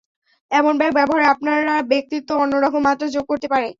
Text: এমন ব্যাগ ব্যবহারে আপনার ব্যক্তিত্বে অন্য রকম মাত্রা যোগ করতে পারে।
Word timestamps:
এমন 0.51 0.73
ব্যাগ 0.77 0.91
ব্যবহারে 0.97 1.25
আপনার 1.33 1.59
ব্যক্তিত্বে 1.89 2.33
অন্য 2.35 2.53
রকম 2.57 2.81
মাত্রা 2.87 3.07
যোগ 3.15 3.25
করতে 3.27 3.47
পারে। 3.47 3.69